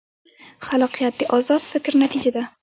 [0.67, 2.43] خلاقیت د ازاد فکر نتیجه ده.